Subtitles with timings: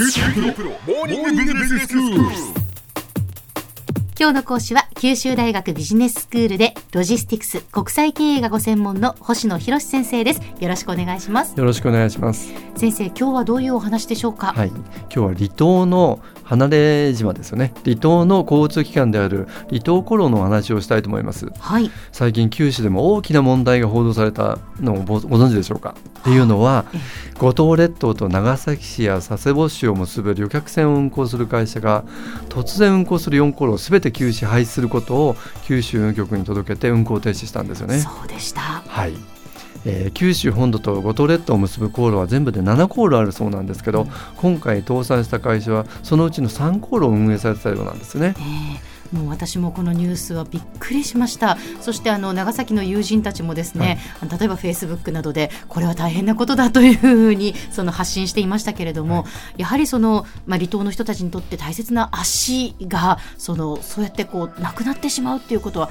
[0.00, 0.06] 今
[4.28, 10.40] 日の講師は九州大学ビジネススクールでロジスティクス国際経営がご専門の星野博先生です。
[10.60, 11.58] よろしくお願いします。
[11.58, 12.52] よろしくお願いします。
[12.76, 14.52] 先生今日はどういうお話でしょうか？
[14.52, 17.74] はい、今日は離島の離れ島ですよね。
[17.84, 21.46] 離島の交通機関である離島航路のお話をしたいと思います。
[21.58, 25.94] はい最近九州でも大きな問題が報道されたのをごご存知でしょうか？
[26.20, 26.98] っていうのはえ
[27.38, 32.04] 五島列島と長崎市や佐世保市を結ぶ旅客船を運航する会社が
[32.48, 37.98] 突然運航する4航路をすべて休止廃止することを九州運輸局に届けて運航停止したんですよね。
[37.98, 39.12] そうでしたはい、
[39.88, 44.10] えー九州本土と五島列島を結ぶ航路は全部で7航路あるそうなんですけど、うん。
[44.36, 48.28] 今回倒産した会社はそのうちの3航路を運営されてたようなんですね。
[48.30, 48.98] ねえ。
[49.12, 51.56] もう私もこのニュースはびっくりしました。
[51.80, 53.98] そしてあの長崎の友人たちもですね、
[54.38, 59.24] 例えばフェイスブックなどでこれは大変なことだというふうにその発信していましたけれども、
[59.56, 65.88] やはりその、まあ、離島の人たちにとって大切な足がそのそうやってこうなくなってしまうっていうことは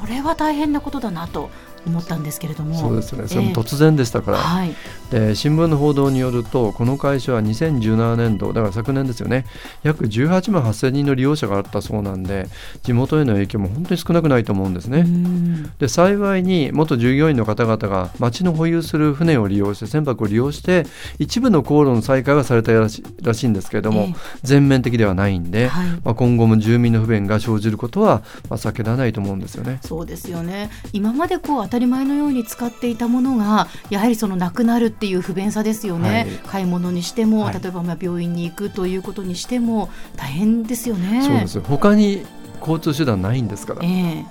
[0.00, 1.50] これは大変なことだなと
[1.86, 2.78] 思ったんですけれども。
[2.78, 3.28] そうですよね。
[3.28, 3.54] それもええ。
[3.54, 4.74] 突然でしたから、はい。
[5.10, 9.46] で新聞の報道によるとこの会社は2017年度だから昨年ですよね。
[9.82, 12.48] 約18万8000人の利用者があったそうなんで
[12.82, 15.00] 地元への影響も本当に少なくないと思うんですね。
[15.00, 15.72] うん。
[15.78, 20.86] で幸いに元従業員の方々が町の保有する船を利用して船舶を利用して
[21.18, 24.14] 一部の航路の再開はされたらしらしいんですけれども、ええ。
[24.42, 25.88] 全面的ではないんで、はい。
[26.04, 29.78] まあ、今後も住民の不便が生じることは、まあ、避けられないと思うんですよね。
[29.82, 30.70] そうですよね。
[30.92, 36.26] 今までこう当たり前のように使っていたものがやはりそのなくなるっていう不便さですよね、はい。
[36.46, 37.60] 買い物にしても、はい。
[37.60, 41.22] 例えばまあ病院に行くということにしても大変ですよね。
[41.22, 42.24] そうです他に
[42.60, 43.80] 交通手段ないんですから。
[43.82, 44.24] え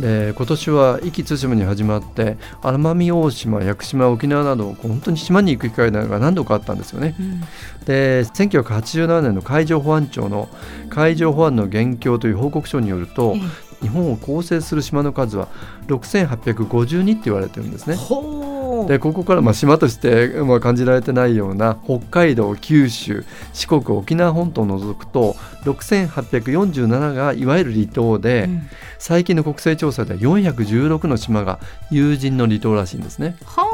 [0.00, 7.14] で今年は壱岐対馬に始まって奄美大島屋久島沖縄など本当に島に行く機会が何度かあったんですよね。
[7.18, 7.40] えうん。
[7.86, 10.48] で1987年の海上保安庁の
[10.90, 13.40] 海上保安の現況という報告書によると、え
[13.82, 15.48] 日本を構成する島の数は
[15.88, 18.00] 6852って言われてるんですえね。
[18.88, 25.34] でここからまあ島としてまあ感じられてないような北海道九州四国沖縄本島を除くと
[25.64, 31.60] 6847がいわゆる離島で、うん最近の国勢調査では416の島が
[31.90, 33.36] 有人の離島らしいんですね。
[33.44, 33.65] はあ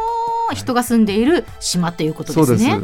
[0.55, 2.81] 人が住んでいる島ということですね。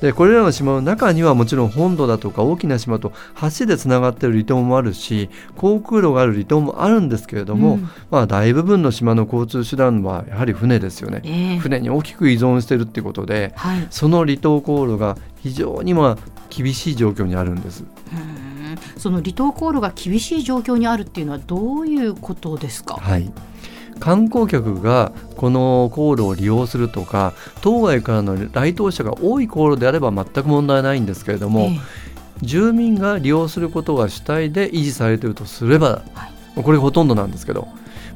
[0.00, 3.12] でこれらの島の中にはもちろん本土だとか大きな島と
[3.58, 11.22] 橋でつながっている離島もあるし航空路がある離島もあるんですけれども、うんまあ、大部分の島の交通手段はやはり船ですよね。
[11.24, 17.84] ええ船に大きく依存しているっていうことではいその離島航路が非常にまあ厳しい状況にあるんです。
[18.12, 18.52] うん
[18.96, 22.94] その離島航路が厳しい状況にあるっていうのはどういうことですか？
[22.94, 23.30] はい
[24.02, 31.78] 観光客がこの航路を利用するとか当該からの来島者が多い航路であれば全く問題ないんですけれども、え
[32.40, 37.66] 住民が利用することが主体で維持されているとすれば、はいこれほとんどなんですけど、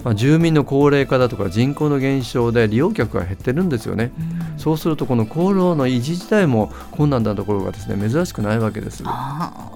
[0.04, 4.12] まあ、住民の高齢化だとか人口の減少で利用客が減ってるんですよね。
[4.18, 9.02] えうんそうするとこの航路の維持自体も困難なところがですね珍しくないわけです。
[9.06, 9.70] あ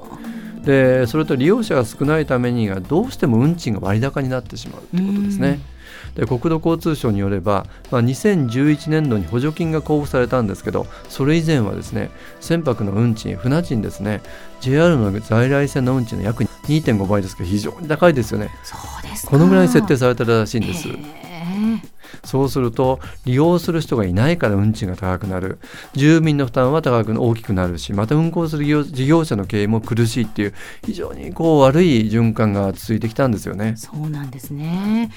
[0.65, 5.60] でそれと利用者が少ないためにはどうしても運賃が割高になってしまうということですね。
[6.15, 12.10] で国土交通省によれば、まあ、2011年度に補助金が交付されたんですけどそれ以前はですね
[12.41, 14.20] 船舶の運賃船賃ですね
[14.60, 18.50] JR の在来線の運賃の約2.5倍ですけど非常に高いですよね。
[18.62, 19.32] そうですか。
[19.32, 21.29] このぐらい設定されてるらしいんです、え
[21.82, 25.59] えそうすると利用する人がいないから運賃が高くなる
[25.94, 30.54] 住民の負担は高く大きくなるしまた運行する事業者の経営も苦しいっていう
[30.84, 33.75] 非常にこう悪い循環が続いてきたんですよね。
[33.76, 35.10] そうなんですね。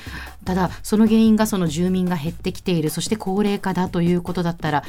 [0.45, 4.83] ただその原因がその住民が減ってきているそして高齢化だということだったら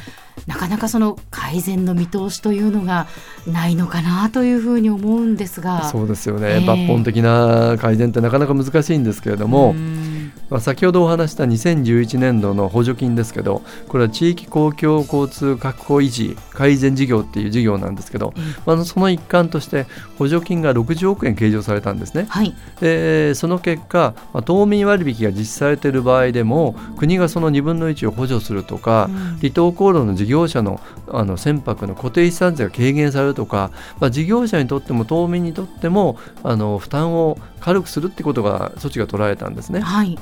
[0.49, 3.07] なかなかその改善の見通しというのが
[3.47, 5.85] ないのかなというふうに思うんですが。
[5.85, 10.14] そうですよね、ええ抜本的な改善ってなかなか難しいんですけれども、ん
[10.55, 19.87] まあ、先ほどお話した2011年度の補助金ですけどこれは地域公共交通確保維持改善事業っていう事業なんですけど、ええまあ、その一環として
[20.17, 22.27] 補助金が60億円計上されたんですね。
[22.29, 39.81] はい、でその結果、まあ、島民割引が実施されている場合でも国がその2分の1を補助するとか、うん離島航路の事業者のあの船舶の固定資産税が軽減されるとか、まあ、事業者にとっても島民にとってもあの負担を軽くするってことが措置が取られたんですね。
[39.81, 40.19] はい、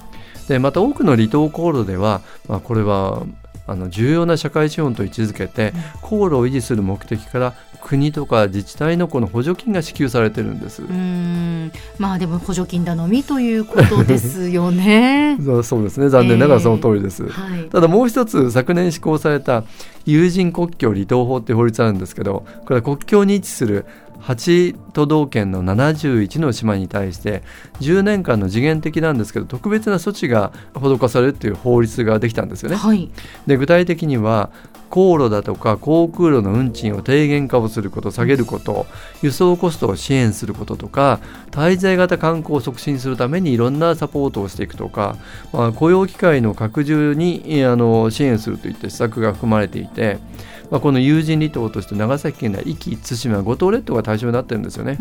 [0.48, 3.22] でまた多くの離島航路では、まあ、これは
[3.66, 10.82] あの重要な社会資本と位置づけて航路を維持する目的から国とか自治体のこの補助金が支給されてるんです。
[10.82, 15.36] うーんまあでも補助金頼みということですよね。
[15.64, 17.28] そうですね残念ながらその通りです。
[17.28, 19.64] はい、ただもう一つ昨年施行された
[20.06, 23.84] 有人国境離島法っていう法律あるんですけどこれは国境に位置する
[24.22, 27.42] 8都道県の71の島に対して
[27.80, 32.76] 10年間の次元的なんですけど特別な措置が施されるっていう法律ができたんですよね。
[32.76, 33.10] はい、
[33.46, 34.50] で具体的には
[34.92, 38.86] 航路だとか航空路の運賃を低減化をすること下げること
[39.22, 41.18] 輸送コストを支援することとか
[41.50, 45.16] 滞在型観光を促進するためにいろんなサポートをしていくとか、
[45.50, 50.18] まあ、雇用機会の拡充にあの支援するといった施策が含まれていて。
[50.72, 54.96] まあ、この有人離島として長崎県内壱岐対馬五島列島が対象になってるんですよね。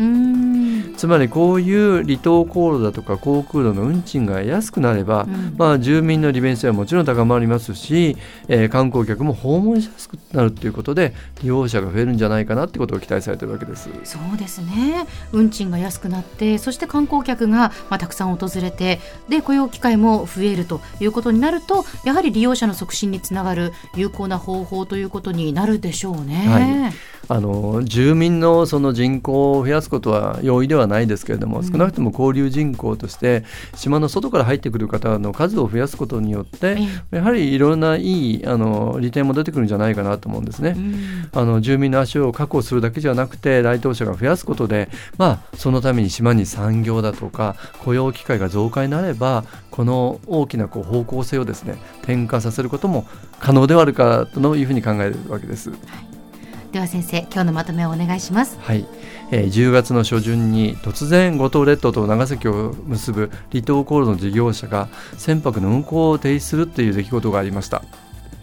[1.02, 8.16] つまりこういう離島航路だとか航空路の運賃が安くなれば、うん、まあ、住民の利便性はもちろん高まりますし、
[8.48, 13.88] えー、観光客も訪問しやすくなるということで利用者が増えるんじゃないかなってことを期待されてるわけです。
[14.04, 15.06] そうですね。
[15.32, 26.46] 運賃が安くなってそして観光客が、まあ、たくさん訪れてで雇用機会も増えるということになるとやはり利用者の促進につながる有効な方法ということにななるでしょうね。
[26.48, 27.12] はい。
[27.28, 33.44] あの住民のその人口を増やすことは容易ではないですけれども、少なくとも交流人口として
[33.74, 36.78] 島の外から入ってくる方の数を増やすことによって、
[37.10, 40.76] やはりいろんないいあの利点も出てくるんじゃないかなと思うんですね。
[41.32, 53.06] あの住民の足を確保するだけじゃなくて来島者が増やすことで、まあ、そのために島に産業だとか雇用機会が増加になればこの大きなこう方向性をですね転換させることも
[53.40, 55.70] 可能ではあるかというふうに考えるわけです。
[55.70, 56.21] はい
[56.72, 58.58] では先生今日のまとめをお願いします。
[58.58, 58.86] はい、
[59.30, 64.88] えー、10月の初旬に突然五島列島と長崎を結ぶ離島航路の事業者が
[65.18, 67.82] 船舶の運航を停止するという出来事がありました。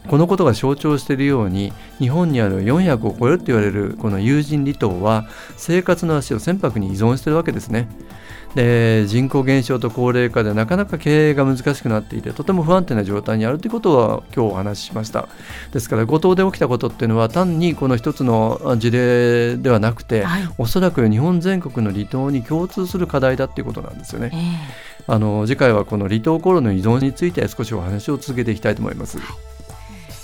[0.10, 7.88] このことが象徴しているように日本にある400を超えると言われるこの有人離島は生活の足を船舶に依存しているわけですね。
[8.56, 15.30] で人口減少と高齢化でなかなか経営が難しくなっていてとても不安定な状態にあるということは今日お話ししました。
[15.72, 29.20] ですから五島で起きたことっていうのは単にこの一つの事例ではなくて、はい、おそらく日本全国の離島に共通する課題だっていうことなんですよね、えー、あの次回はこの離島航路の依存について少しお話を続けていきたいと思います、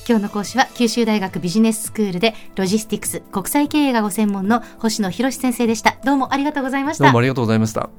[0.08, 5.98] 今日の講師は九州大学ビジネススクールでロジスティクス国際経営がご専門の星野博先生でした。
[6.04, 7.06] どうもありがとうございました。
[7.06, 7.90] どうもありがとうございました。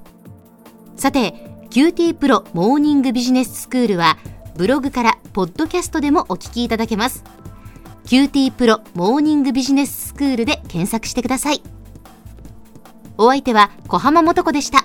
[0.97, 1.35] さて
[1.71, 4.19] QT プロモーニングビジネススクールは
[4.57, 7.25] ブログからポッドキャストでもお聞きいただけます。
[8.05, 11.63] QT プロモーニングビジネススクールで検索してください。
[13.19, 14.85] お相手は小浜もとこでした。